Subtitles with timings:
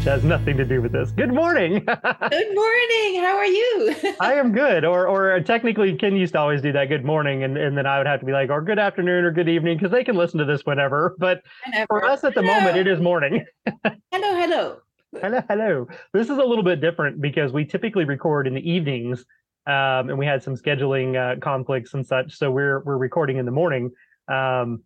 [0.00, 1.10] Which has nothing to do with this.
[1.10, 1.72] Good morning.
[1.84, 3.20] good morning.
[3.20, 3.94] How are you?
[4.20, 4.82] I am good.
[4.82, 7.98] Or or technically Ken used to always do that good morning and, and then I
[7.98, 10.38] would have to be like, or good afternoon or good evening, because they can listen
[10.38, 11.16] to this whenever.
[11.18, 11.86] But whenever.
[11.86, 12.54] for us at the hello.
[12.54, 13.44] moment, it is morning.
[13.84, 14.00] hello,
[14.40, 14.78] hello.
[15.20, 15.88] Hello, hello.
[16.14, 19.26] This is a little bit different because we typically record in the evenings.
[19.66, 22.38] Um, and we had some scheduling uh, conflicts and such.
[22.38, 23.90] So we're we're recording in the morning.
[24.28, 24.82] Um,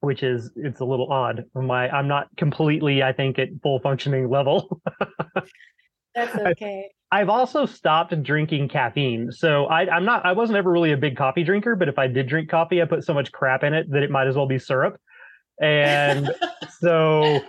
[0.00, 1.44] which is it's a little odd.
[1.54, 4.80] My I'm not completely, I think, at full functioning level.
[6.14, 6.88] That's okay.
[7.12, 9.32] I've also stopped drinking caffeine.
[9.32, 12.06] So I, I'm not I wasn't ever really a big coffee drinker, but if I
[12.06, 14.46] did drink coffee, I put so much crap in it that it might as well
[14.46, 15.00] be syrup.
[15.60, 16.30] And
[16.80, 17.40] so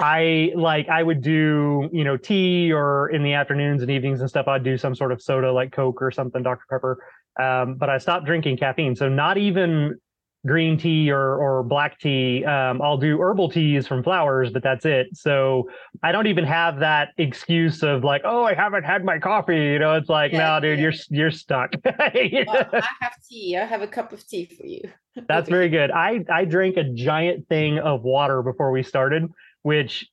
[0.00, 4.28] I like I would do, you know, tea or in the afternoons and evenings and
[4.28, 6.64] stuff, I'd do some sort of soda like Coke or something, Dr.
[6.68, 6.98] Pepper.
[7.40, 8.94] Um, but I stopped drinking caffeine.
[8.94, 9.98] So not even
[10.46, 12.44] green tea or or black tea.
[12.44, 15.08] Um, I'll do herbal teas from flowers, but that's it.
[15.14, 15.70] So
[16.02, 19.56] I don't even have that excuse of like, oh, I haven't had my coffee.
[19.56, 20.82] You know, it's like, yeah, no, dude, yeah.
[20.82, 21.74] you're you're stuck.
[21.84, 23.56] well, I have tea.
[23.56, 24.82] I have a cup of tea for you.
[25.28, 25.90] that's very good.
[25.90, 29.30] I I drank a giant thing of water before we started,
[29.62, 30.08] which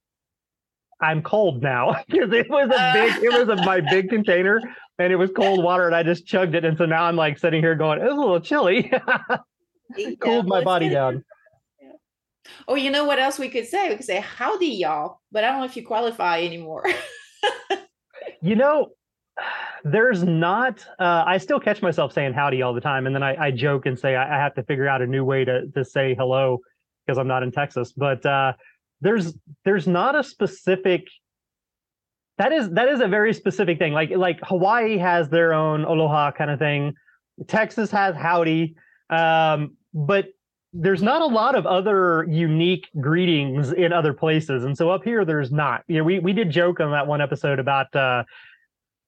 [1.02, 4.62] I'm cold now because it was a big, it was a, my big container
[5.00, 6.64] and it was cold water and I just chugged it.
[6.64, 8.92] And so now I'm like sitting here going, it was a little chilly.
[10.20, 11.24] cooled my body down.
[12.68, 13.90] Or you know what else we could say?
[13.90, 16.86] We could say howdy y'all, but I don't know if you qualify anymore.
[18.42, 18.90] you know,
[19.84, 23.06] there's not uh, I still catch myself saying howdy all the time.
[23.06, 25.24] And then I, I joke and say I, I, have to figure out a new
[25.24, 26.60] way to to say hello
[27.06, 27.94] because I'm not in Texas.
[27.94, 28.54] But uh,
[29.02, 31.08] there's there's not a specific
[32.38, 33.94] that is that is a very specific thing.
[33.94, 36.94] Like like Hawaii has their own aloha kind of thing.
[37.48, 38.76] Texas has howdy.
[39.10, 40.28] Um, but
[40.74, 44.64] there's not a lot of other unique greetings in other places.
[44.64, 45.84] And so up here, there's not.
[45.88, 48.24] You know, we, we did joke on that one episode about uh,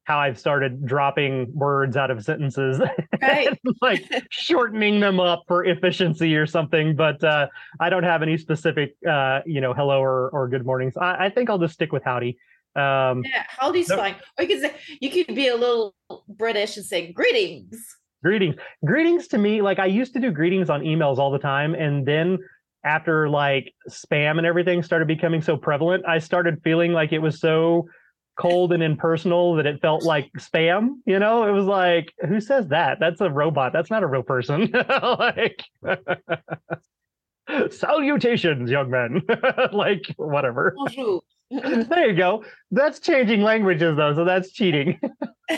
[0.04, 2.82] how I've started dropping words out of sentences,
[3.22, 3.58] right.
[3.82, 6.96] like shortening them up for efficiency or something.
[6.96, 7.48] But uh,
[7.80, 10.98] I don't have any specific, uh, you know, hello or, or good mornings.
[10.98, 12.38] I, I think I'll just stick with howdy.
[12.76, 14.16] Um, yeah, howdy's no, fine.
[14.38, 15.96] Or you could say you could be a little
[16.28, 17.98] British and say greetings.
[18.24, 18.56] Greetings.
[18.86, 21.76] Greetings to me, like I used to do greetings on emails all the time.
[21.76, 22.40] And then
[22.86, 27.40] after like spam and everything started becoming so prevalent, I started feeling like it was
[27.40, 27.88] so
[28.40, 30.96] cold and impersonal that it felt like spam.
[31.06, 32.98] You know, it was like, who says that?
[33.00, 33.74] That's a robot.
[33.74, 34.72] That's not a real person.
[35.20, 35.64] like
[37.70, 39.22] salutations, young man.
[39.74, 40.76] like whatever.
[41.90, 42.44] there you go.
[42.72, 45.00] That's changing languages though, so that's cheating.
[45.02, 45.10] You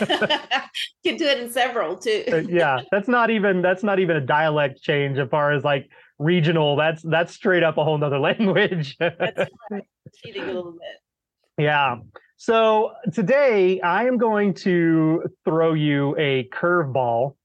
[1.04, 2.24] can do it in several too.
[2.30, 5.88] Uh, yeah, that's not even that's not even a dialect change as far as like
[6.18, 6.76] regional.
[6.76, 8.96] That's that's straight up a whole nother language.
[8.98, 9.84] that's right.
[10.22, 11.64] Cheating a little bit.
[11.64, 11.96] Yeah.
[12.36, 17.36] So today I am going to throw you a curveball,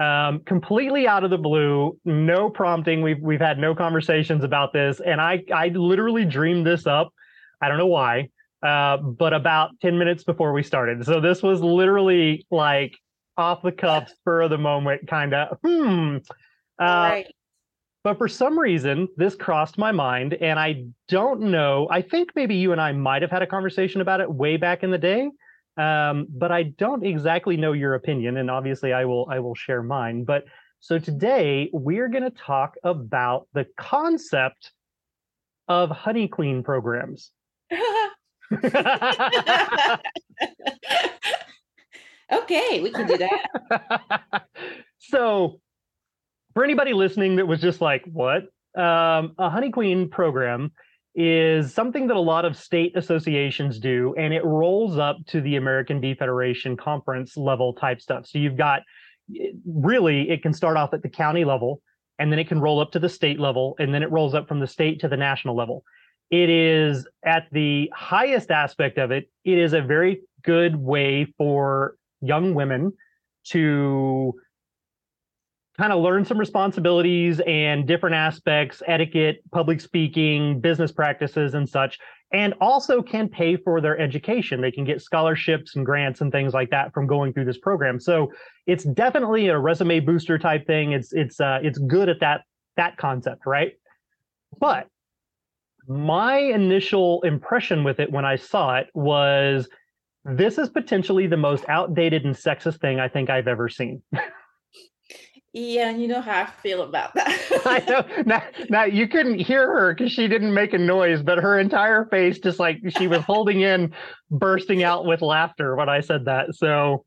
[0.00, 3.02] um, completely out of the blue, no prompting.
[3.02, 7.12] We've we've had no conversations about this, and I I literally dreamed this up
[7.64, 8.28] I don't know why,
[8.62, 11.04] uh, but about 10 minutes before we started.
[11.04, 12.96] So this was literally like
[13.36, 16.18] off the cuff, spur of the moment, kind of, hmm.
[16.78, 17.26] Uh, right.
[18.02, 21.88] But for some reason, this crossed my mind, and I don't know.
[21.90, 24.82] I think maybe you and I might have had a conversation about it way back
[24.82, 25.30] in the day,
[25.78, 28.36] um, but I don't exactly know your opinion.
[28.36, 30.24] And obviously, I will I will share mine.
[30.24, 30.44] But
[30.80, 34.72] so today we're going to talk about the concept
[35.66, 37.30] of honey queen programs.
[42.32, 44.42] Okay, we can do that.
[44.98, 45.60] so,
[46.52, 48.42] for anybody listening that was just like, what?
[48.76, 50.72] Um, a Honey Queen program
[51.14, 55.56] is something that a lot of state associations do, and it rolls up to the
[55.56, 58.26] American Bee Federation conference level type stuff.
[58.26, 58.82] So, you've got
[59.66, 61.80] really, it can start off at the county level,
[62.18, 64.48] and then it can roll up to the state level, and then it rolls up
[64.48, 65.82] from the state to the national level
[66.30, 71.96] it is at the highest aspect of it, it is a very good way for
[72.20, 72.92] young women
[73.44, 74.34] to
[75.76, 81.98] kind of learn some responsibilities and different aspects, etiquette, public speaking, business practices, and such.
[82.32, 84.60] and also can pay for their education.
[84.60, 88.00] They can get scholarships and grants and things like that from going through this program.
[88.00, 88.32] So
[88.66, 90.92] it's definitely a resume booster type thing.
[90.92, 92.42] It's it's uh, it's good at that
[92.76, 93.72] that concept, right?
[94.58, 94.88] But
[95.86, 99.68] my initial impression with it when I saw it was
[100.24, 104.02] this is potentially the most outdated and sexist thing I think I've ever seen.
[105.56, 107.28] Yeah, you know how I feel about that.
[107.64, 108.22] I know.
[108.26, 112.06] Now, now you couldn't hear her because she didn't make a noise, but her entire
[112.06, 113.94] face just like she was holding in,
[114.32, 116.56] bursting out with laughter when I said that.
[116.56, 117.04] So,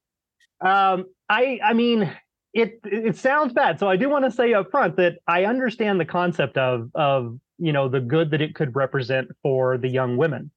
[0.61, 2.09] um, I I mean,
[2.53, 3.79] it it sounds bad.
[3.79, 7.37] So I do want to say up front that I understand the concept of of
[7.57, 10.51] you know the good that it could represent for the young women.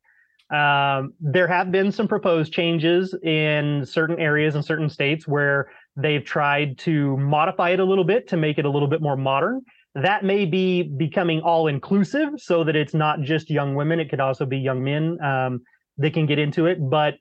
[0.50, 6.25] Um, there have been some proposed changes in certain areas in certain states where they've
[6.25, 9.61] tried to modify it a little bit to make it a little bit more modern.
[9.94, 14.20] That may be becoming all inclusive so that it's not just young women, it could
[14.20, 15.61] also be young men um,
[15.99, 16.79] that can get into it.
[16.81, 17.14] But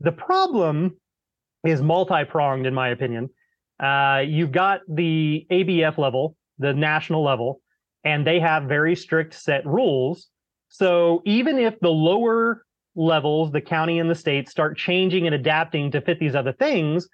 [0.00, 0.96] the problem
[1.64, 3.30] is multi pronged, in my opinion.
[3.80, 7.60] Uh, you've got the ABF level, the national level,
[8.04, 10.28] and they have very strict set rules.
[10.68, 12.64] So even if the lower
[12.94, 17.08] levels, the county and the state, start changing and adapting to fit these other things,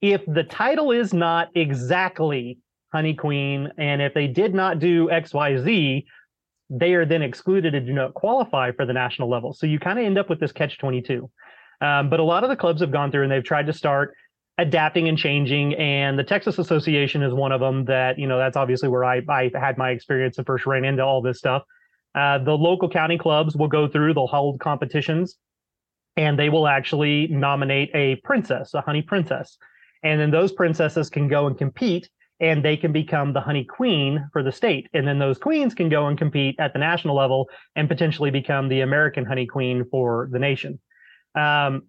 [0.00, 2.58] if the title is not exactly
[2.92, 6.04] Honey Queen, and if they did not do XYZ,
[6.70, 9.52] they are then excluded and do not qualify for the national level.
[9.52, 11.30] So you kind of end up with this catch 22.
[11.80, 14.14] Um, but a lot of the clubs have gone through and they've tried to start
[14.58, 15.74] adapting and changing.
[15.74, 19.22] And the Texas Association is one of them that, you know, that's obviously where I,
[19.28, 21.62] I had my experience and first ran into all this stuff.
[22.14, 25.36] Uh, the local county clubs will go through, they'll hold competitions,
[26.16, 29.56] and they will actually nominate a princess, a honey princess.
[30.02, 32.08] And then those princesses can go and compete
[32.40, 34.88] and they can become the honey queen for the state.
[34.94, 38.68] And then those queens can go and compete at the national level and potentially become
[38.68, 40.78] the American honey queen for the nation.
[41.34, 41.88] Um,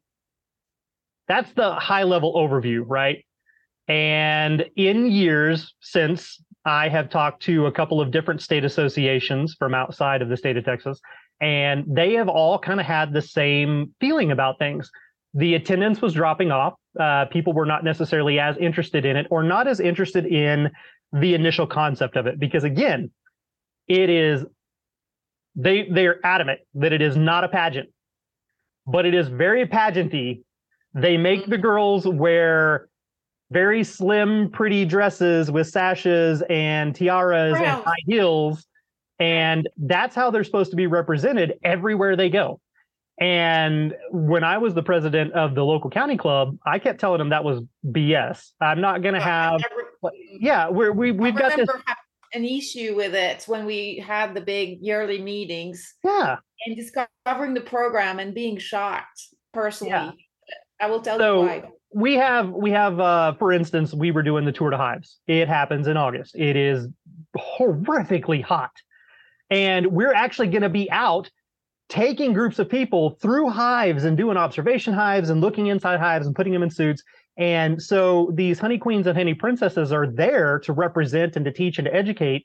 [1.30, 3.24] that's the high level overview, right?
[3.88, 9.74] And in years since I have talked to a couple of different state associations from
[9.74, 11.00] outside of the state of Texas,
[11.40, 14.92] and they have all kind of had the same feeling about things.
[15.34, 16.74] The attendance was dropping off.
[17.00, 20.70] Uh, people were not necessarily as interested in it or not as interested in
[21.14, 23.12] the initial concept of it because again
[23.88, 24.46] it is
[25.56, 27.90] they they are adamant that it is not a pageant
[28.86, 30.44] but it is very pageanty
[30.94, 31.52] they make mm-hmm.
[31.52, 32.90] the girls wear
[33.52, 38.66] very slim pretty dresses with sashes and tiaras and high heels
[39.20, 42.60] and that's how they're supposed to be represented everywhere they go
[43.20, 47.30] and when I was the president of the local county club, I kept telling them
[47.30, 48.52] that was BS.
[48.62, 49.62] I'm not going to have,
[50.40, 51.68] yeah, we're, we we've got this
[52.34, 55.96] an issue with it when we had the big yearly meetings.
[56.04, 59.22] Yeah, and discovering the program and being shocked
[59.54, 59.92] personally.
[59.92, 60.12] Yeah.
[60.80, 61.64] I will tell so, you why.
[61.92, 65.20] We have we have uh for instance, we were doing the tour to hives.
[65.28, 66.36] It happens in August.
[66.36, 66.88] It is
[67.38, 68.72] horrifically hot.
[69.50, 71.30] And we're actually going to be out
[71.90, 76.36] taking groups of people through hives and doing observation hives and looking inside hives and
[76.36, 77.04] putting them in suits.
[77.38, 81.80] And so these honey queens and honey princesses are there to represent and to teach
[81.80, 82.44] and to educate.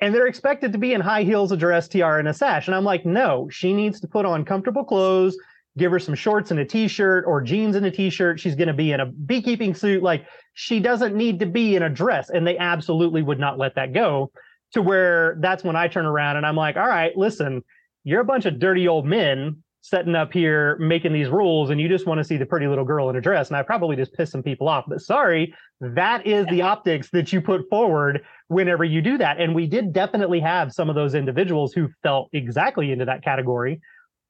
[0.00, 2.66] And they're expected to be in high heels, a dress, tiara, and a sash.
[2.66, 5.36] And I'm like, no, she needs to put on comfortable clothes,
[5.76, 8.38] give her some shorts and a t-shirt or jeans and a t-shirt.
[8.38, 10.02] She's going to be in a beekeeping suit.
[10.02, 12.30] Like she doesn't need to be in a dress.
[12.30, 14.30] And they absolutely would not let that go
[14.72, 17.62] to where that's when I turn around and I'm like, all right, listen,
[18.04, 21.90] you're a bunch of dirty old men setting up here making these rules and you
[21.90, 24.14] just want to see the pretty little girl in a dress and i probably just
[24.14, 28.82] pissed some people off but sorry that is the optics that you put forward whenever
[28.82, 32.92] you do that and we did definitely have some of those individuals who felt exactly
[32.92, 33.78] into that category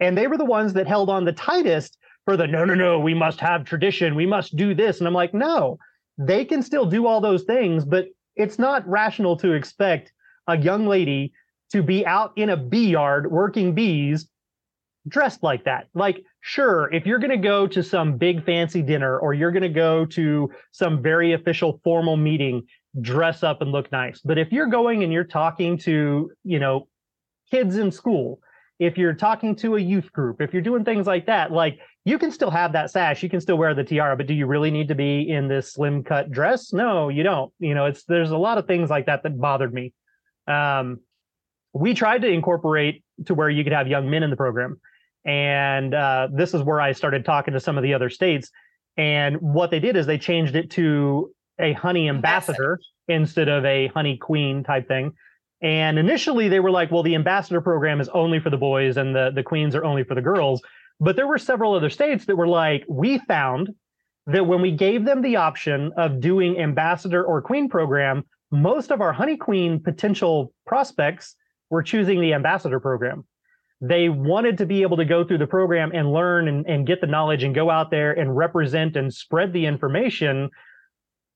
[0.00, 2.98] and they were the ones that held on the tightest for the no no no
[2.98, 5.78] we must have tradition we must do this and i'm like no
[6.18, 10.12] they can still do all those things but it's not rational to expect
[10.48, 11.32] a young lady
[11.70, 14.28] to be out in a bee yard working bees
[15.08, 15.88] dressed like that.
[15.94, 19.62] Like, sure, if you're going to go to some big fancy dinner or you're going
[19.62, 22.62] to go to some very official formal meeting,
[23.00, 24.20] dress up and look nice.
[24.24, 26.88] But if you're going and you're talking to, you know,
[27.50, 28.40] kids in school,
[28.78, 32.18] if you're talking to a youth group, if you're doing things like that, like you
[32.18, 34.70] can still have that sash, you can still wear the tiara, but do you really
[34.70, 36.72] need to be in this slim cut dress?
[36.72, 37.52] No, you don't.
[37.58, 39.92] You know, it's there's a lot of things like that that bothered me.
[40.46, 41.00] Um,
[41.72, 44.80] we tried to incorporate to where you could have young men in the program.
[45.24, 48.50] And uh, this is where I started talking to some of the other states.
[48.96, 52.78] And what they did is they changed it to a honey ambassador
[53.08, 55.12] instead of a honey queen type thing.
[55.64, 59.16] And initially they were like, well, the ambassador program is only for the boys and
[59.16, 60.62] the, the queens are only for the girls.
[61.00, 63.70] But there were several other states that were like, we found
[64.26, 69.00] that when we gave them the option of doing ambassador or queen program, most of
[69.00, 71.34] our honey queen potential prospects
[71.70, 73.24] were choosing the ambassador program.
[73.80, 77.00] They wanted to be able to go through the program and learn and, and get
[77.00, 80.50] the knowledge and go out there and represent and spread the information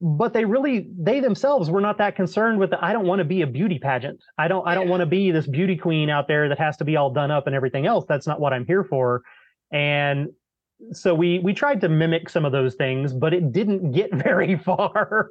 [0.01, 3.25] but they really they themselves were not that concerned with the, I don't want to
[3.25, 4.23] be a beauty pageant.
[4.39, 6.85] I don't I don't want to be this beauty queen out there that has to
[6.85, 8.05] be all done up and everything else.
[8.09, 9.23] That's not what I'm here for.
[9.73, 10.29] And
[10.93, 14.57] so we we tried to mimic some of those things, but it didn't get very
[14.57, 15.31] far.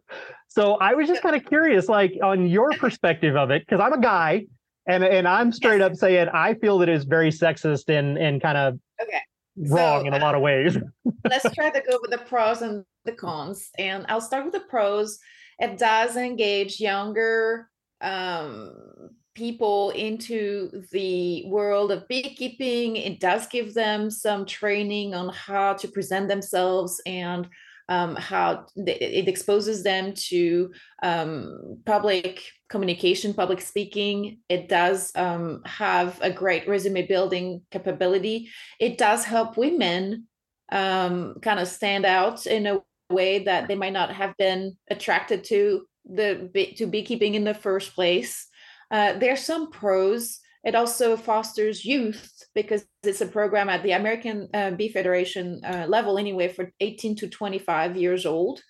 [0.49, 3.93] So I was just kind of curious, like on your perspective of it, because I'm
[3.93, 4.45] a guy
[4.85, 8.57] and and I'm straight up saying I feel that it's very sexist and and kind
[8.57, 9.21] of okay
[9.57, 10.77] wrong so, in a lot of ways.
[11.29, 13.69] let's try to go with the pros and the cons.
[13.77, 15.19] And I'll start with the pros.
[15.59, 17.69] It does engage younger
[18.01, 22.95] um, people into the world of beekeeping.
[22.95, 27.47] It does give them some training on how to present themselves and
[27.89, 30.71] um, how it exposes them to
[31.03, 34.39] um, public communication, public speaking.
[34.49, 38.49] It does um, have a great resume building capability.
[38.79, 40.27] It does help women
[40.71, 45.45] um, kind of stand out in a way that they might not have been attracted
[45.45, 48.47] to the to beekeeping in the first place.
[48.91, 50.39] Uh, there's some pros.
[50.67, 55.85] It also fosters youth because it's a program at the American uh, Bee Federation uh,
[55.87, 58.61] level anyway for 18 to 25 years old.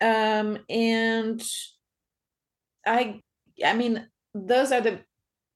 [0.00, 1.42] Um, and
[2.86, 3.18] I,
[3.64, 5.00] I mean, those are the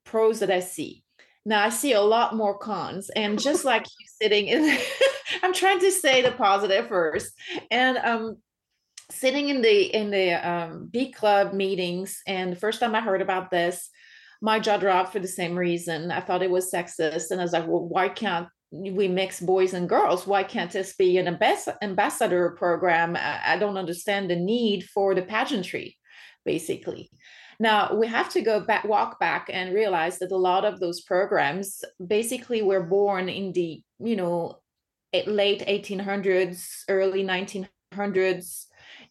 [0.03, 1.05] pros that I see.
[1.45, 4.77] Now I see a lot more cons, and just like you sitting in,
[5.41, 7.31] I'm trying to say the positive first,
[7.71, 8.37] and um,
[9.09, 13.21] sitting in the in the um, bee club meetings, and the first time I heard
[13.21, 13.89] about this,
[14.45, 16.11] my jaw dropped for the same reason.
[16.11, 17.31] I thought it was sexist.
[17.31, 20.27] And I was like, well, why can't we mix boys and girls?
[20.27, 23.17] Why can't this be an ambas- ambassador program?
[23.19, 25.97] I, don't understand the need for the pageantry,
[26.45, 27.09] basically.
[27.59, 31.01] Now we have to go back, walk back, and realize that a lot of those
[31.01, 34.59] programs basically were born in the, you know,
[35.25, 38.65] late 1800s, early 1900s,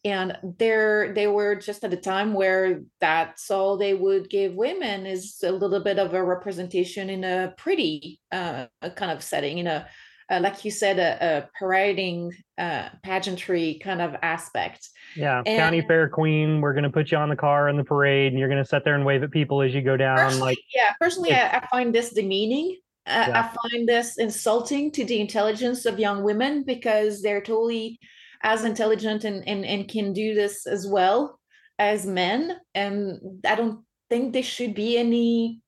[0.05, 5.05] and they're they were just at a time where that's all they would give women
[5.05, 9.67] is a little bit of a representation in a pretty uh, kind of setting in
[9.67, 9.87] a
[10.29, 15.81] uh, like you said a, a parading uh, pageantry kind of aspect yeah and county
[15.81, 18.49] fair queen we're going to put you on the car in the parade and you're
[18.49, 21.33] going to sit there and wave at people as you go down like yeah personally
[21.33, 23.51] I, I, find this demeaning yeah.
[23.53, 27.99] I find this insulting to the intelligence of young women because they're totally
[28.45, 31.39] as intelligent and, and, and can do this as well
[31.79, 32.55] as men.
[32.75, 35.61] And I don't think there should be any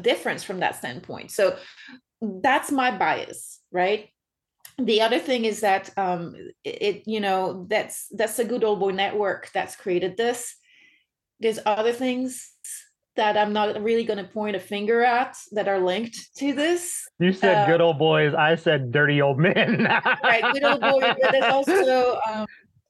[0.00, 1.30] difference from that standpoint.
[1.30, 1.56] So
[2.20, 4.10] that's my bias, right?
[4.76, 8.90] The other thing is that um, it, you know, that's that's a good old boy
[8.90, 10.54] network that's created this.
[11.40, 12.52] There's other things
[13.20, 17.06] that I'm not really going to point a finger at that are linked to this.
[17.18, 18.32] You said uh, good old boys.
[18.32, 19.84] I said dirty old men.
[20.24, 21.14] right, good old boys.
[21.20, 22.46] But there's also um,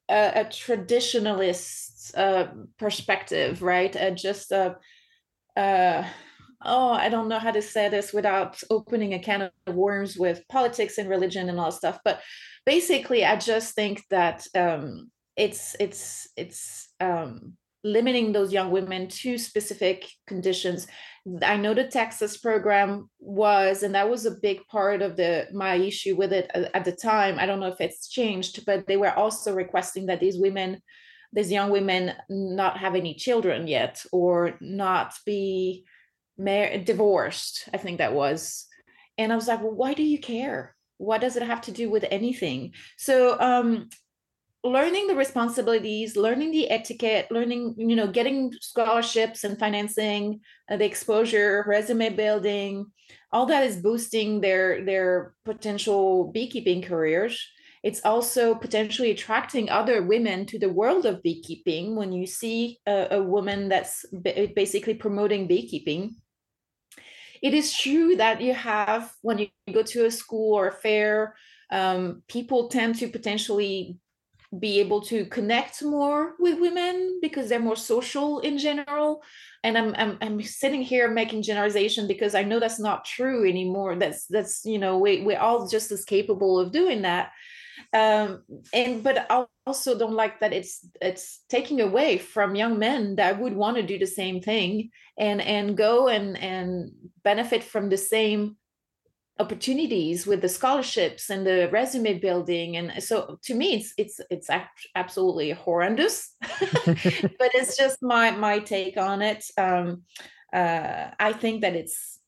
[0.09, 2.47] a, a, traditionalist uh,
[2.79, 3.95] perspective, right?
[3.97, 4.77] Uh, just a,
[5.57, 6.05] uh,
[6.65, 10.47] oh, I don't know how to say this without opening a can of worms with
[10.49, 11.99] politics and religion and all stuff.
[12.05, 12.21] But
[12.65, 19.39] basically, I just think that um, it's it's it's um, limiting those young women to
[19.39, 20.87] specific conditions.
[21.43, 25.75] I know the texas program was and that was a big part of the my
[25.75, 27.39] issue with it at the time.
[27.39, 30.81] I don't know if it's changed but they were also requesting that these women
[31.33, 35.85] these young women not have any children yet or not be
[36.37, 38.67] mar- divorced i think that was.
[39.17, 40.75] And i was like well why do you care?
[40.99, 42.75] What does it have to do with anything?
[42.99, 43.89] So um
[44.63, 50.39] learning the responsibilities learning the etiquette learning you know getting scholarships and financing
[50.71, 52.85] uh, the exposure resume building
[53.33, 57.41] all that is boosting their their potential beekeeping careers.
[57.83, 63.09] It's also potentially attracting other women to the world of beekeeping when you see a,
[63.13, 64.05] a woman that's
[64.55, 66.17] basically promoting beekeeping.
[67.43, 71.37] It is true that you have when you go to a school or a fair
[71.73, 73.97] um, people tend to potentially
[74.59, 79.23] be able to connect more with women because they're more social in general.
[79.63, 83.97] And I'm, I'm i'm sitting here making generalization because i know that's not true anymore.
[83.97, 87.31] That's that's you know we, we're all just as capable of doing that.
[87.93, 93.17] Um, and but I also don't like that it's it's taking away from young men
[93.17, 96.93] that would want to do the same thing and and go and and
[97.25, 98.57] benefit from the same
[99.41, 102.77] opportunities with the scholarships and the resume building.
[102.77, 104.51] And so to me it's it's it's
[104.95, 106.35] absolutely horrendous
[107.41, 109.45] but it's just my my take on it.
[109.57, 110.03] Um
[110.53, 112.19] uh i think that it's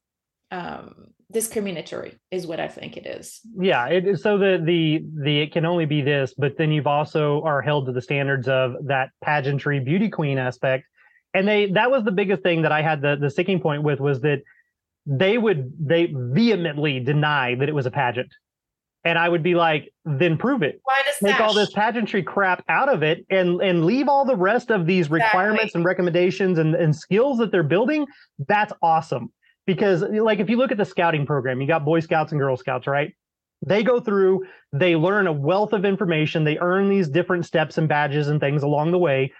[0.52, 3.40] um discriminatory is what i think it is.
[3.58, 7.42] Yeah it, so the the the it can only be this but then you've also
[7.42, 10.84] are held to the standards of that pageantry beauty queen aspect.
[11.34, 14.00] And they that was the biggest thing that i had the the sticking point with
[14.00, 14.40] was that
[15.06, 18.32] they would they vehemently deny that it was a pageant.
[19.04, 20.80] And i would be like then prove it.
[20.84, 24.36] Why does take all this pageantry crap out of it and and leave all the
[24.36, 25.24] rest of these Exactly.
[25.24, 28.06] requirements and recommendations and, and skills that they're building.
[28.46, 29.32] That's awesome.
[29.66, 32.56] Because like if you look at the scouting program you got boy scouts and girl
[32.56, 33.12] scouts right?
[33.66, 37.88] They go through they learn a wealth of information they earn these different steps and
[37.88, 39.32] badges and things along the way.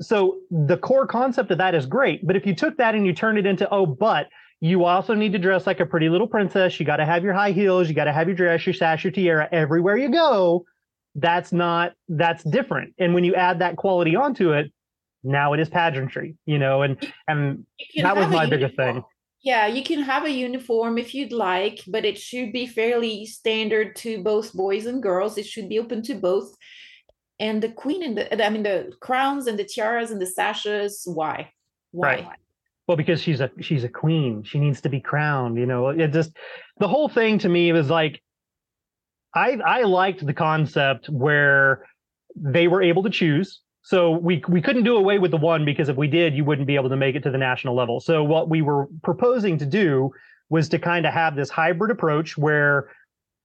[0.00, 3.12] So the core concept of that is great but if you took that and you
[3.12, 4.26] turned it into oh but
[4.60, 6.80] you also need to dress like a pretty little princess.
[6.80, 7.88] You got to have your high heels.
[7.88, 10.64] You got to have your dress, your sash, your tiara everywhere you go.
[11.14, 12.94] That's not, that's different.
[12.98, 14.72] And when you add that quality onto it,
[15.24, 16.96] now it is pageantry, you know, and,
[17.26, 19.02] and that was my biggest thing.
[19.42, 23.94] Yeah, you can have a uniform if you'd like, but it should be fairly standard
[23.96, 25.38] to both boys and girls.
[25.38, 26.54] It should be open to both.
[27.40, 31.02] And the queen and the, I mean, the crowns and the tiaras and the sashes,
[31.04, 31.52] why?
[31.92, 32.08] Why?
[32.08, 32.28] Right.
[32.88, 34.42] Well, because she's a she's a queen.
[34.44, 35.58] She needs to be crowned.
[35.58, 36.34] You know, it just
[36.78, 38.22] the whole thing to me was like,
[39.34, 41.84] I I liked the concept where
[42.34, 43.60] they were able to choose.
[43.82, 46.66] So we we couldn't do away with the one because if we did, you wouldn't
[46.66, 48.00] be able to make it to the national level.
[48.00, 50.10] So what we were proposing to do
[50.48, 52.90] was to kind of have this hybrid approach where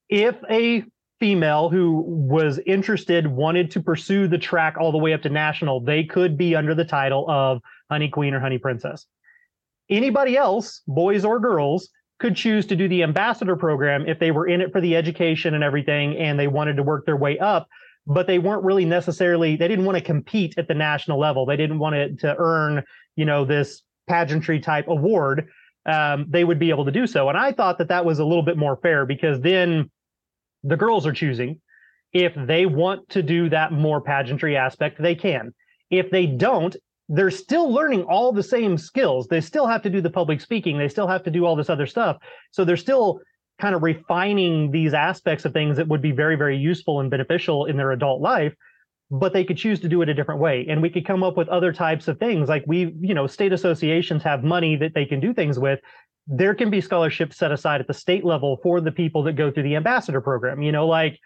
[0.07, 0.85] if a
[1.19, 5.81] female who was interested wanted to pursue the track all the way up to national,
[5.81, 9.05] they could be under the title of honey queen or honey princess.
[9.89, 14.47] Anybody else, boys or girls, could choose to do the ambassador program if they were
[14.47, 17.67] in it for the education and everything and they wanted to work their way up,
[18.07, 21.45] but they weren't really necessarily, they didn't want to compete at the national level.
[21.45, 22.83] They didn't want it to earn,
[23.15, 25.49] you know, this pageantry type award.
[25.85, 27.27] Um, they would be able to do so.
[27.27, 29.91] And I thought that that was a little bit more fair because then
[30.63, 31.59] the girls are choosing.
[32.13, 35.53] If they want to do that more pageantry aspect, they can.
[35.89, 36.75] If they don't,
[37.09, 39.27] they're still learning all the same skills.
[39.27, 40.77] They still have to do the public speaking.
[40.77, 42.17] They still have to do all this other stuff.
[42.51, 43.19] So they're still
[43.59, 47.65] kind of refining these aspects of things that would be very, very useful and beneficial
[47.65, 48.53] in their adult life.
[49.11, 50.65] But they could choose to do it a different way.
[50.67, 53.53] And we could come up with other types of things like we, you know, state
[53.53, 55.79] associations have money that they can do things with.
[56.25, 59.51] There can be scholarships set aside at the state level for the people that go
[59.51, 60.61] through the ambassador program.
[60.63, 61.19] You know, like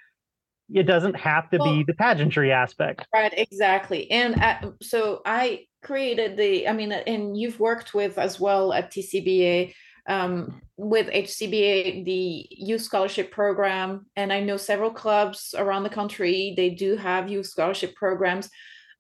[0.74, 3.06] it doesn't have to Well- be the pageantry aspect.
[3.14, 4.10] Right, exactly.
[4.12, 8.92] And uh, so I created the, I mean, and you've worked with as well at
[8.92, 9.74] TCBA,
[10.08, 14.06] um, with HCBA, the youth scholarship program.
[14.16, 18.50] And I know several clubs around the country, they do have youth scholarship programs.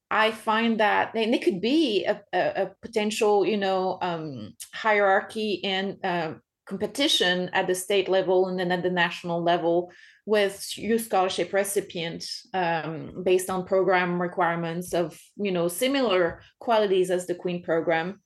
[0.09, 5.61] I find that, and it could be a, a, a potential, you know, um, hierarchy
[5.65, 6.35] and uh,
[6.67, 9.91] competition at the state level and then at the national level
[10.25, 17.25] with youth scholarship recipients um, based on program requirements of you know similar qualities as
[17.25, 18.21] the queen program.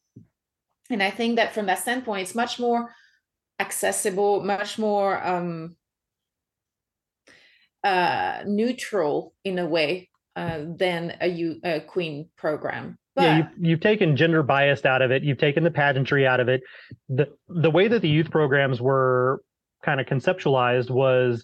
[0.90, 2.94] And i think that from that standpoint it's much more
[3.60, 5.76] accessible much more um,
[7.84, 13.47] uh, neutral in a way uh, than a, U, a queen program but yeah, you've,
[13.60, 15.24] you've taken gender biased out of it.
[15.24, 16.62] You've taken the pageantry out of it.
[17.10, 19.41] The the way that the youth programs were
[19.84, 21.43] kind of conceptualized was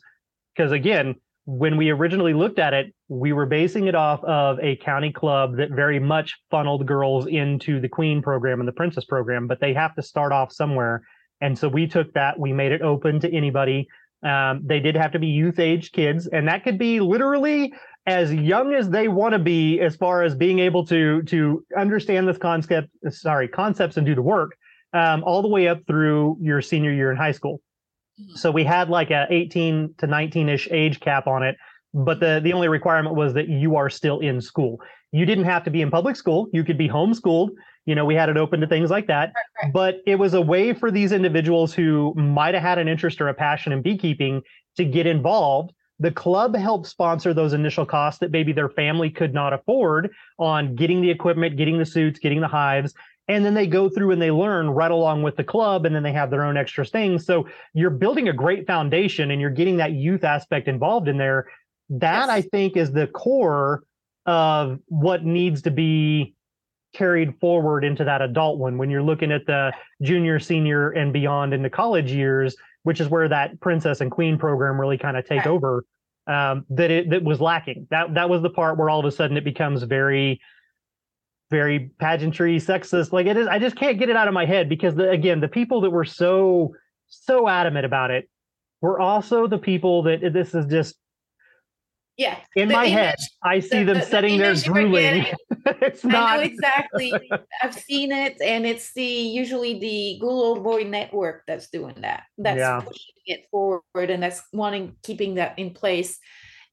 [0.56, 4.76] because again, when we originally looked at it, we were basing it off of a
[4.78, 9.48] county club that very much funneled girls into the queen program and the princess program,
[9.48, 11.04] but they have to start off somewhere.
[11.40, 13.88] And so we took that, we made it open to anybody.
[14.24, 17.74] Um, they did have to be youth age kids, and that could be literally
[18.08, 22.28] as young as they want to be as far as being able to to understand
[22.28, 24.58] this concept sorry concepts and do the work
[24.94, 27.62] um, all the way up through your senior year in high school.
[28.36, 31.56] So we had like a 18 to 19ish age cap on it
[31.94, 34.80] but the the only requirement was that you are still in school.
[35.12, 36.48] You didn't have to be in public school.
[36.54, 37.52] You could be homeschooled.
[37.86, 39.34] You know we had it open to things like that.
[39.64, 39.74] Right.
[39.74, 43.30] but it was a way for these individuals who might have had an interest or
[43.30, 44.42] a passion in beekeeping
[44.76, 49.34] to get involved the club helped sponsor those initial costs that maybe their family could
[49.34, 52.94] not afford on getting the equipment, getting the suits, getting the hives.
[53.28, 56.04] And then they go through and they learn right along with the club, and then
[56.04, 57.26] they have their own extra things.
[57.26, 61.48] So you're building a great foundation and you're getting that youth aspect involved in there.
[61.90, 62.30] that Yes.
[62.30, 63.84] I think is the core
[64.26, 66.36] of what needs to be
[66.94, 71.54] carried forward into that adult one when you're looking at the junior, senior, and beyond
[71.54, 75.46] into college years, which is where that princess and queen program really kind of take
[75.46, 75.84] over.
[76.28, 77.88] Um, that it that was lacking.
[77.90, 80.42] That that was the part where all of a sudden it becomes very,
[81.52, 83.14] very pageantry, sexist.
[83.14, 83.48] Like it is.
[83.48, 85.90] I just can't get it out of my head because the, again, the people that
[85.90, 86.74] were so
[87.08, 88.30] so adamant about it
[88.82, 90.96] were also the people that this is just
[92.18, 92.38] Yeah.
[92.58, 93.16] in The my head.
[93.42, 95.26] I see the- them the- sitting there drooling.
[95.82, 97.14] it's I not know exactly.
[97.64, 102.24] I've seen it, and it's the usually the good old boy network that's doing that.
[102.38, 102.82] That's Yeah.
[102.82, 106.20] pushing it forward, and that's wanting keeping that in place.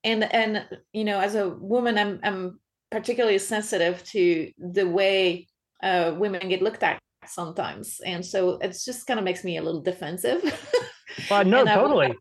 [0.05, 5.49] And and you know, as a woman, I'm I'm particularly sensitive to the way
[5.83, 9.63] uh, women get looked at sometimes, and so it's just kind of makes me a
[9.63, 10.43] little defensive.
[11.31, 12.19] Uh, no, and I will- totally.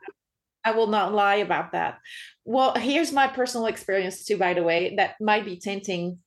[0.64, 1.98] I will not lie about that.
[2.46, 6.20] Well, here's my personal experience too, by the way, that might be tainting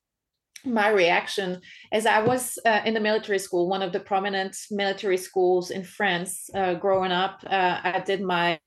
[0.65, 1.61] my reaction.
[1.91, 5.83] As I was uh, in the military school, one of the prominent military schools in
[5.83, 8.59] France, uh, growing up, uh, I did my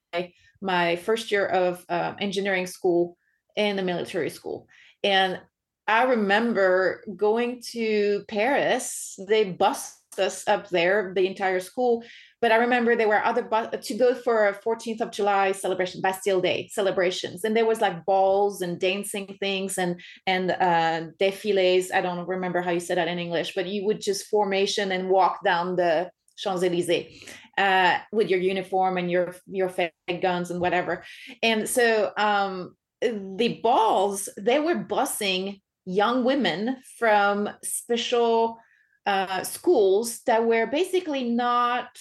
[0.62, 3.16] my first year of uh, engineering school
[3.56, 4.66] in the military school,
[5.02, 5.40] and
[5.86, 9.18] I remember going to Paris.
[9.28, 12.04] They bussed us up there, the entire school,
[12.40, 16.00] but I remember there were other bu- to go for a 14th of July celebration,
[16.00, 21.92] Bastille Day celebrations, and there was like balls and dancing things and and uh, défilés.
[21.92, 25.10] I don't remember how you said that in English, but you would just formation and
[25.10, 27.22] walk down the Champs Elysees
[27.58, 31.04] uh, with your uniform and your your fake guns and whatever.
[31.42, 38.58] And so um, the balls they were busing young women from special
[39.06, 41.98] uh, schools that were basically not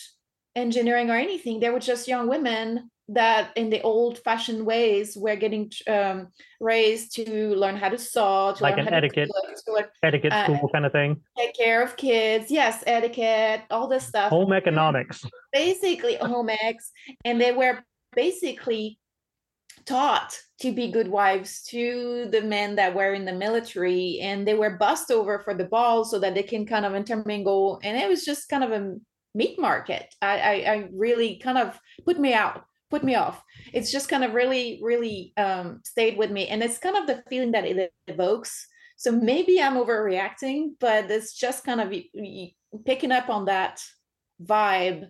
[0.56, 1.60] engineering or anything.
[1.60, 6.28] They were just young women that, in the old-fashioned ways, were getting um,
[6.60, 9.30] raised to learn how to sew, to Like learn an how to etiquette.
[9.34, 11.20] cook, to learn- Etiquette uh, school kind of thing.
[11.38, 12.52] take care of kids.
[12.52, 14.30] Yes, etiquette, all this stuff.
[14.30, 15.26] Home economics.
[15.52, 16.90] Basically, home ecs,
[17.26, 17.80] and they were
[18.16, 19.00] basically
[19.86, 24.54] taught to be good wives to the men that were in the military and they
[24.54, 27.80] were bussed over for the ball so that they can kind of intermingle.
[27.84, 28.96] And it was just kind of a
[29.36, 30.14] meat market.
[30.22, 33.44] I i, I really kind of put me out put me off.
[33.74, 36.48] It's just kind of really really um stayed with me.
[36.48, 38.68] And it's kind of the feeling that it evokes.
[38.98, 41.94] So maybe i'm overreacting but it's just kind of
[42.86, 43.82] picking up on that
[44.44, 45.10] vibe.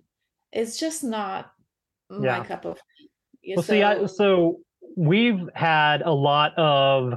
[0.51, 1.51] It's just not
[2.09, 2.43] my Yeah.
[2.43, 3.53] cup of tea.
[3.55, 4.59] Well, see, I, so
[4.95, 7.13] we've had a lot of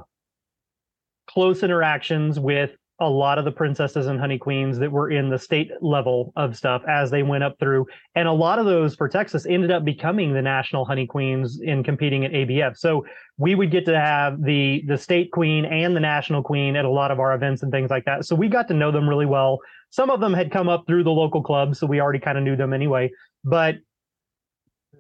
[1.28, 5.38] close interactions with a lot of the princesses and honey queens that were in the
[5.38, 7.84] state level of stuff as they went up through.
[8.14, 11.82] And a lot of those for Texas ended up becoming the national honey queens in
[11.82, 12.76] competing at ABF.
[12.76, 13.04] So
[13.38, 16.90] we would get to have the the state queen and the national queen at a
[16.90, 18.24] lot of our events and things like that.
[18.24, 19.58] So we got to know them really well.
[19.90, 22.44] Some of them had come up through the local clubs, so we already kind of
[22.44, 23.10] knew them anyway.
[23.44, 23.76] But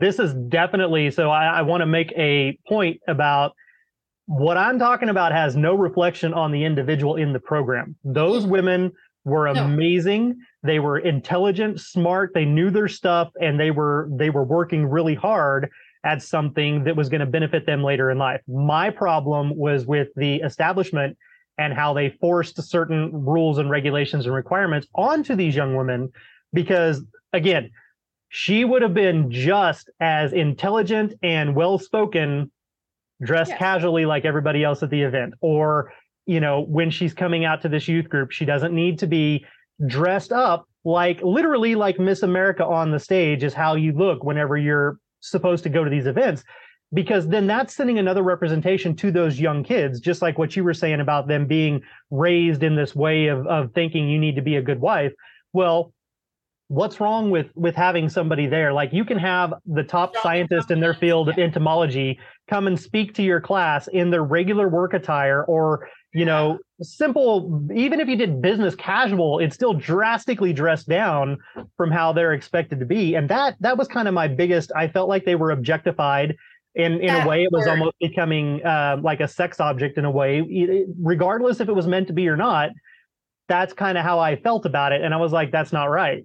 [0.00, 3.52] this is definitely so I, I want to make a point about
[4.26, 7.96] what I'm talking about has no reflection on the individual in the program.
[8.04, 8.92] Those women
[9.24, 9.64] were No.
[9.64, 10.36] amazing.
[10.62, 15.14] They were intelligent, smart, they knew their stuff and they were they were working really
[15.14, 15.68] hard
[16.04, 18.40] at something that was going to benefit them later in life.
[18.48, 21.16] My problem was with the establishment
[21.58, 26.10] and how they forced certain rules and regulations and requirements onto these young women
[26.52, 27.70] because again,
[28.34, 32.50] she would have been just as intelligent and well spoken
[33.22, 35.34] dressed casually like everybody else at the event.
[35.42, 35.92] Or
[36.24, 39.44] you know when she's coming out to this youth group she doesn't need to be
[39.86, 44.56] dressed up like literally like miss america on the stage is how you look whenever
[44.56, 46.44] you're supposed to go to these events.
[46.94, 50.74] Because then that's sending another representation to those young kids just like what you were
[50.74, 54.56] saying about them being raised in this way of, of thinking you need to be
[54.56, 55.12] a good wife.
[55.52, 55.92] Well
[56.72, 58.72] what's wrong with with having somebody there?
[58.72, 63.14] Like you can have the top scientist in their field of entomology come and speak
[63.14, 68.16] to your class in their regular work attire or you know simple even if you
[68.16, 71.36] did business casual it's still drastically dressed down
[71.76, 73.14] from how they're expected to be.
[73.14, 76.34] And that that was kind of my biggest i felt like they were objectified
[76.74, 77.42] in in a way.
[77.44, 77.72] It was word.
[77.72, 80.86] almost becoming uh, like a sex object in a way.
[80.98, 82.70] Regardless if it was meant to be or not
[83.48, 85.02] that's kind of how i felt about it.
[85.02, 86.24] And i was like that's not right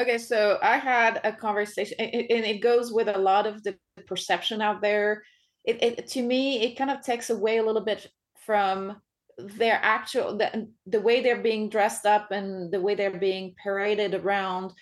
[0.00, 4.62] Okay, so I had a conversation, and it goes with a lot of the perception
[4.62, 5.24] out there.
[5.64, 8.06] It, it to me, it kind of takes away a little bit
[8.46, 9.00] from
[9.38, 14.14] their actual the, the way they're being dressed up and the way they're being paraded
[14.14, 14.72] around.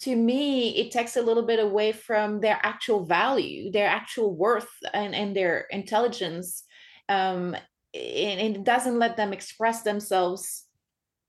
[0.00, 4.68] to me it takes a little bit away from their actual value their actual worth
[4.94, 6.64] and, and their intelligence
[7.08, 7.56] um,
[7.94, 10.65] and it doesn't let them express themselves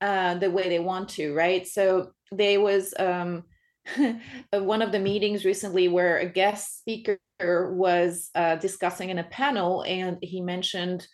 [0.01, 1.67] uh, the way they want to right?
[1.67, 3.43] So there was um,
[4.51, 9.83] one of the meetings recently where a guest speaker was uh, discussing in a panel
[9.83, 11.07] and he mentioned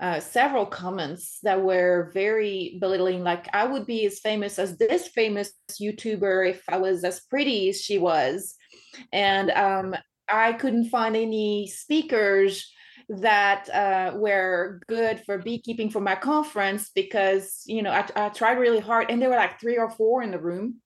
[0.00, 5.06] uh, several comments that were very belittling like i would be as famous as this
[5.06, 8.54] famous youtuber if i was as pretty as she was.
[9.12, 9.94] And um,
[10.28, 12.70] i couldn't find any speakers
[13.08, 18.58] that uh, were good for beekeeping for my conference because you know I, I tried
[18.58, 20.76] really hard and there were like three or four in the room.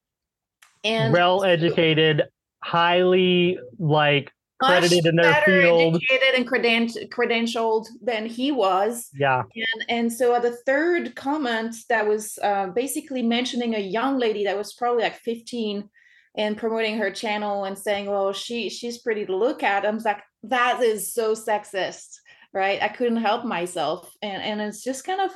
[0.84, 2.24] And well educated
[2.62, 5.96] highly like credited in their field.
[5.96, 9.08] educated and creden- credentialed than he was.
[9.14, 9.42] Yeah.
[9.42, 14.56] And and so the third comment that was uh, basically mentioning a young lady that
[14.56, 15.88] was probably like 15
[16.36, 20.22] and promoting her channel and saying well she she's pretty to look at I'm like
[20.44, 22.16] that is so sexist
[22.52, 25.30] right i couldn't help myself and and it's just kind of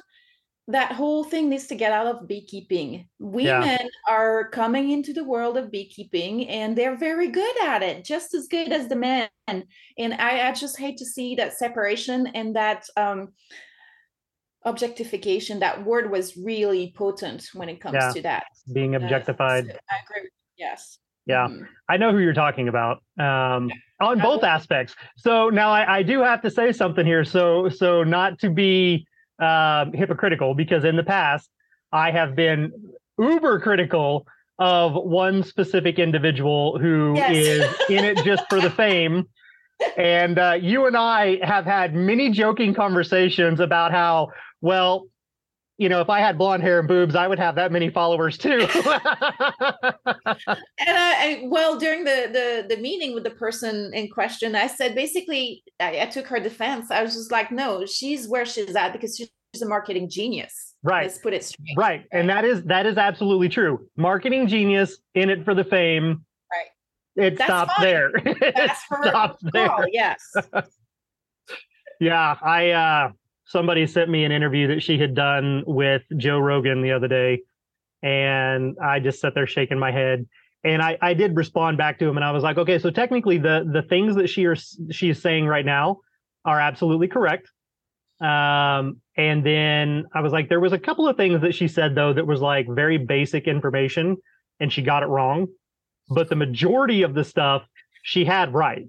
[0.71, 3.09] that whole thing needs to get out of beekeeping.
[3.19, 3.87] Women yeah.
[4.09, 8.47] are coming into the world of beekeeping and they're very good at it, just as
[8.47, 9.29] good as the men.
[9.49, 9.65] And
[9.99, 13.31] I, I just hate to see that separation and that um,
[14.65, 15.59] objectification.
[15.59, 18.13] That word was really potent when it comes yeah.
[18.13, 18.45] to that.
[18.73, 19.71] Being objectified.
[19.71, 20.31] Uh, so I agree.
[20.61, 20.99] Yes.
[21.27, 21.65] Yeah, mm-hmm.
[21.89, 23.71] I know who you're talking about um,
[24.01, 24.95] on both aspects.
[25.17, 27.25] So now I, I do have to say something here.
[27.25, 29.07] So so not to be
[29.39, 31.51] um, hypocritical because in the past
[31.93, 32.73] I have been
[33.19, 34.27] uber critical
[34.59, 37.33] of one specific individual who yes.
[37.35, 39.27] is in it just for the fame.
[39.97, 44.29] And uh, you and I have had many joking conversations about how,
[44.61, 45.07] well,
[45.81, 48.37] you know, if I had blonde hair and boobs, I would have that many followers
[48.37, 48.69] too.
[48.69, 48.69] and
[50.27, 54.95] I, I, well, during the, the the meeting with the person in question, I said
[54.95, 56.91] basically, I, I, took her defense.
[56.91, 60.75] I was just like, no, she's where she's at because she's a marketing genius.
[60.83, 61.05] Right.
[61.05, 61.75] Let's put it straight.
[61.79, 62.05] Right.
[62.13, 63.89] And that is that is absolutely true.
[63.97, 66.27] Marketing genius in it for the fame.
[66.53, 67.25] Right.
[67.25, 67.87] It That's stops fine.
[67.87, 68.13] there.
[68.55, 69.89] That's it stops there.
[69.91, 70.21] Yes.
[72.01, 73.13] yeah, I uh
[73.51, 77.43] somebody sent me an interview that she had done with Joe Rogan the other day,
[78.03, 80.27] and I just sat there shaking my head.
[80.63, 83.39] And I, I did respond back to him, and I was like, okay, so technically
[83.39, 85.99] the the things that she is she is saying right now
[86.45, 87.51] are absolutely correct.
[88.21, 91.95] Um, and then I was like, there was a couple of things that she said
[91.95, 94.17] though that was like very basic information,
[94.61, 95.49] and she got it wrong.
[96.09, 97.63] But the majority of the stuff
[98.03, 98.87] she had right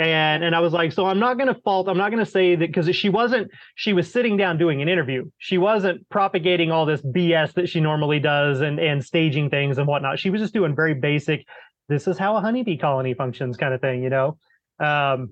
[0.00, 2.30] and and i was like so i'm not going to fault i'm not going to
[2.30, 5.28] say that because she wasn't she was sitting down doing an interview.
[5.38, 9.86] She wasn't propagating all this bs that she normally does and and staging things and
[9.86, 10.18] whatnot.
[10.18, 11.46] She was just doing very basic
[11.88, 14.38] this is how a honeybee colony functions kind of thing you know?
[14.78, 15.30] Um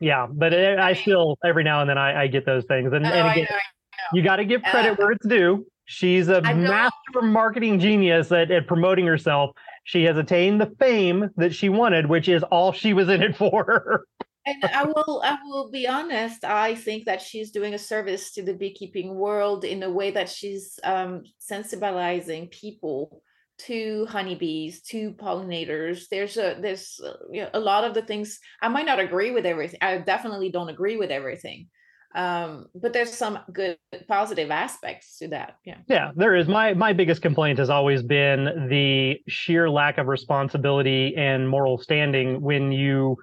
[0.00, 2.92] yeah but it, i still every now and then i, I get those things.
[2.92, 4.14] And, oh, and again, I know, I know.
[4.14, 5.66] you got to give credit uh, where it's due.
[5.86, 9.50] She's a master marketing genius at, at promoting herself
[9.84, 13.36] she has attained the fame that she wanted, which is all she was in it
[13.36, 14.06] for.
[14.46, 18.42] and I will I will be honest, I think that she's doing a service to
[18.42, 23.22] the beekeeping world in a way that she's um, sensibilizing people
[23.56, 28.40] to honeybees to pollinators there's a there's uh, you know, a lot of the things
[28.60, 31.68] i might not agree with everything i definitely don't agree with everything
[32.14, 35.78] um, but there's some good positive aspects to that yeah.
[35.88, 36.46] Yeah there is.
[36.46, 42.40] My my biggest complaint has always been the sheer lack of responsibility and moral standing
[42.40, 43.16] when you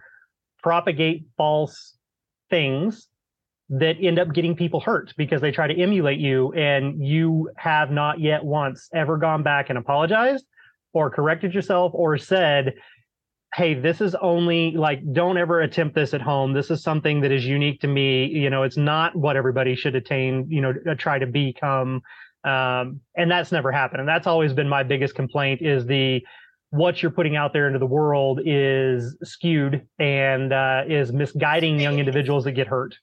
[0.62, 1.98] propagate false
[2.50, 3.08] things
[3.70, 7.90] that end up getting people hurt because they try to emulate you and you have
[7.90, 10.46] not yet once ever gone back and apologized
[10.92, 12.74] or corrected yourself or said
[13.54, 16.54] hey this is only like don't ever attempt this at home.
[16.54, 18.26] This is something that is unique to me.
[18.26, 22.02] You know it's not what everybody should attain you know try to become
[22.44, 24.00] um, and that's never happened.
[24.00, 26.26] And that's always been my biggest complaint is the
[26.72, 32.00] what you're putting out there into the world is skewed and uh, is misguiding young
[32.00, 32.96] individuals that get hurt.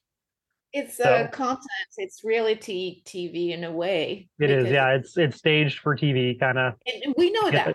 [0.73, 1.65] It's so, uh, content.
[1.97, 4.91] It's reality tv in a way it is yeah.
[4.91, 6.75] It's it's staged for tv kind of
[7.17, 7.75] we know that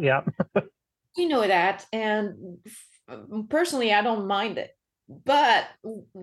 [0.00, 0.22] yeah
[1.16, 2.58] we know that and
[3.10, 4.70] mm, personally i don't mind it
[5.24, 5.66] but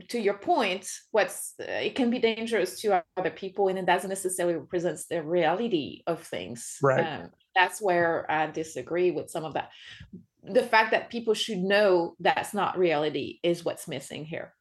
[0.07, 4.09] to your point what's uh, it can be dangerous to other people and it doesn't
[4.09, 7.05] necessarily represent the reality of things right.
[7.05, 9.69] um, that's where i disagree with some of that.
[10.43, 14.53] The fact that people should know that's not reality is what's missing here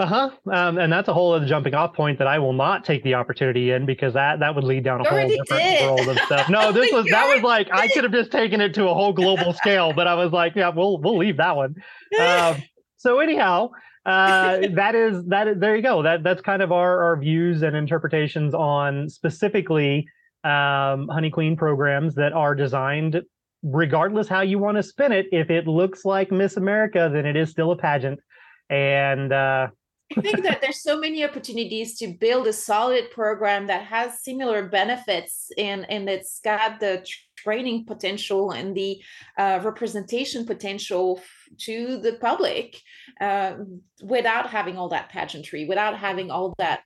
[0.00, 0.30] Uh huh.
[0.50, 3.12] Um, and that's a whole other jumping off point that I will not take the
[3.12, 5.84] opportunity in because that that would lead down a whole different did.
[5.84, 6.48] world of stuff.
[6.48, 9.12] No, this was that was like I could have just taken it to a whole
[9.12, 11.74] global scale, but I was like, yeah, we'll we'll leave that one.
[12.18, 12.62] Um,
[12.96, 13.72] so anyhow,
[14.06, 16.02] uh, that is that is there you go.
[16.02, 20.06] That that's kind of our our views and interpretations on specifically
[20.44, 23.20] um, Honey Queen programs that are designed
[23.62, 25.26] regardless how you want to spin it.
[25.30, 28.18] If it looks like Miss America, then it is still a pageant.
[28.70, 29.68] And uh,
[30.16, 34.68] I think that there's so many opportunities to build a solid program that has similar
[34.68, 39.00] benefits and and it's got the training potential and the
[39.38, 41.22] uh, representation potential
[41.58, 42.76] to the public
[43.20, 43.54] uh,
[44.02, 46.80] without having all that pageantry, without having all that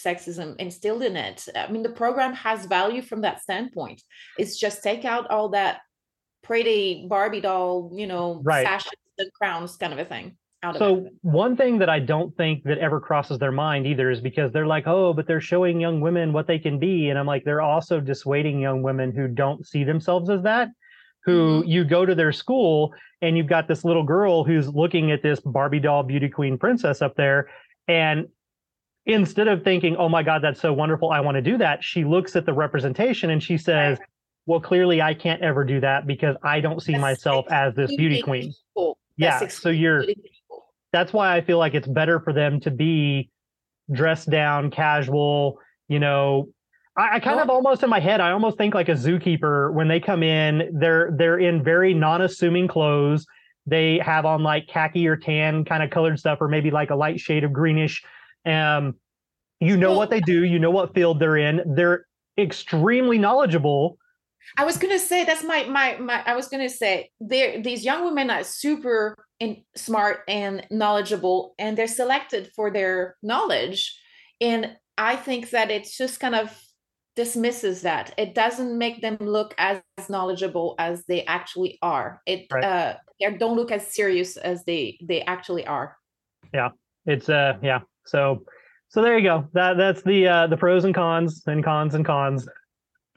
[0.00, 1.46] sexism instilled in it.
[1.54, 4.02] I mean, the program has value from that standpoint.
[4.38, 5.80] It's just take out all that
[6.42, 8.64] pretty Barbie doll, you know, Right.
[8.66, 12.36] sashes and crowns kind of a thing out of So one thing that I don't
[12.36, 15.80] think that ever crosses their mind either is because they're like, oh, but they're showing
[15.80, 19.28] young women what they can be, and I'm like, they're also dissuading young women who
[19.28, 20.68] don't see themselves as that.
[21.24, 21.68] Who mm-hmm.
[21.68, 25.40] you go to their school and you've got this little girl who's looking at this
[25.40, 27.48] Barbie doll beauty queen princess up there,
[27.88, 28.28] and
[29.06, 32.04] instead of thinking, oh my God, that's so wonderful, I want to do that, she
[32.04, 33.98] looks at the representation and she says,
[34.46, 37.94] well, clearly I can't ever do that because I don't see That's myself as this
[37.96, 38.52] beauty queen.
[38.74, 38.98] people.
[39.16, 40.04] Yeah, so you're.
[40.92, 43.30] That's why I feel like it's better for them to be
[43.92, 46.48] dressed down, casual, you know.
[46.96, 49.72] I, I kind Well- of almost in my head, I almost think like a zookeeper
[49.72, 53.26] when they come in, they're they're in very non-assuming clothes.
[53.66, 56.96] They have on like khaki or tan kind of colored stuff, or maybe like a
[56.96, 58.02] light shade of greenish.
[58.46, 58.94] Um,
[59.60, 61.62] you know Well- what they do, you know what field they're in.
[61.74, 62.06] They're
[62.38, 63.98] extremely knowledgeable.
[64.56, 66.22] I was gonna say that's my my my.
[66.26, 71.76] I was gonna say they these young women are super in, smart and knowledgeable, and
[71.76, 73.98] they're selected for their knowledge.
[74.40, 76.56] And I think that it just kind of
[77.16, 78.14] dismisses that.
[78.16, 82.22] It doesn't make them look as knowledgeable as they actually are.
[82.26, 82.64] It Right.
[82.64, 85.96] uh, they don't look as serious as they they actually are.
[86.54, 86.70] Yeah.
[87.06, 87.80] It's uh yeah.
[88.06, 88.44] So
[88.88, 89.48] so there you go.
[89.52, 92.48] That that's the uh the pros and cons and cons and cons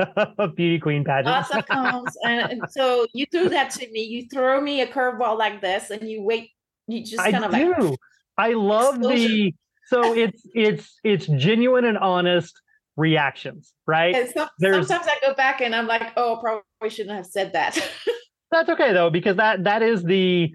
[0.55, 1.27] beauty queen pageant.
[1.27, 4.01] Lots of cons, and so you threw that to me.
[4.01, 6.51] You throw me a curveball like this, and you wait.
[6.87, 7.89] You just I kind of do.
[7.89, 7.99] like
[8.37, 9.27] I love Exposure.
[9.27, 12.59] the so it's it's it's genuine and honest
[12.95, 14.29] reactions, right?
[14.33, 17.77] Some, sometimes I go back and I'm like, oh, probably shouldn't have said that.
[18.51, 20.53] That's okay though because that that is the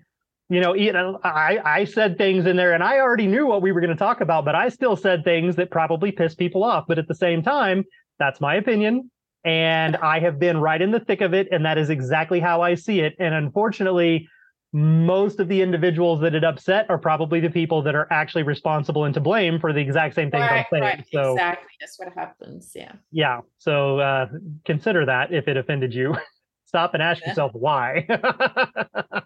[0.50, 3.60] you know, you know, I I said things in there and I already knew what
[3.60, 6.64] we were going to talk about, but I still said things that probably pissed people
[6.64, 6.84] off.
[6.88, 7.84] But at the same time,
[8.18, 9.10] that's my opinion,
[9.44, 12.60] and I have been right in the thick of it, and that is exactly how
[12.60, 13.14] I see it.
[13.18, 14.28] And unfortunately,
[14.72, 19.04] most of the individuals that it upset are probably the people that are actually responsible
[19.04, 20.82] and to blame for the exact same things right, I'm saying.
[20.82, 21.68] right, So exactly.
[21.80, 22.72] That's what happens.
[22.74, 22.92] Yeah.
[23.10, 24.26] yeah, so uh,
[24.66, 26.14] consider that if it offended you.
[26.66, 27.30] Stop and ask Yeah.
[27.30, 28.06] yourself why.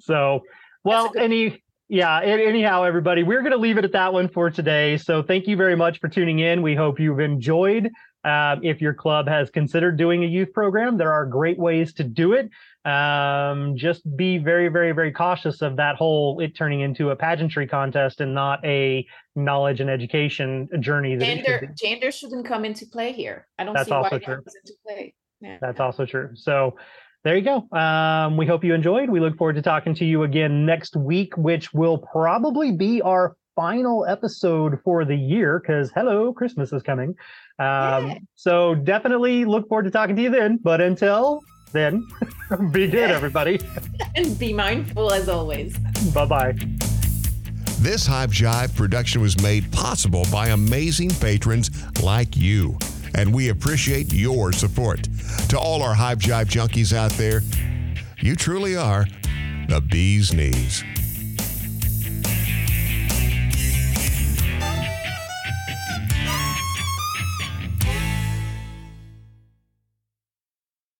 [0.00, 0.40] so,
[0.82, 4.96] well, any yeah, anyhow, everybody, we're going to leave it at that one for today.
[4.98, 6.62] So, thank you very much for tuning in.
[6.62, 7.90] We hope you've enjoyed.
[8.24, 12.04] Um, if your club has considered doing a youth program, there are great ways to
[12.04, 12.50] do it.
[12.84, 17.66] Um, just be very, very, very cautious of that whole it turning into a pageantry
[17.66, 21.16] contest and not a knowledge and education journey.
[21.16, 21.46] That it should.
[21.46, 23.46] Gender gender shouldn't come into play here.
[23.58, 24.34] I don't That's see why it true.
[24.36, 25.14] comes into play.
[25.40, 25.58] Yeah.
[25.60, 26.30] That's also true.
[26.34, 26.76] So
[27.28, 27.76] there you go.
[27.78, 29.10] Um, we hope you enjoyed.
[29.10, 33.36] We look forward to talking to you again next week, which will probably be our
[33.54, 37.10] final episode for the year because hello, Christmas is coming.
[37.58, 37.66] Um,
[38.08, 38.18] Yeah.
[38.34, 40.58] So definitely look forward to talking to you then.
[40.62, 42.08] But until then,
[42.72, 43.60] be good, everybody.
[44.14, 45.76] and be mindful as always.
[46.14, 46.54] bye bye.
[47.80, 51.70] This Hive Jive production was made possible by amazing patrons
[52.02, 52.78] like you,
[53.14, 55.08] and we appreciate your support.
[55.48, 57.42] To all our Hive Jive junkies out there,
[58.20, 59.06] you truly are
[59.68, 60.82] the bee's knees.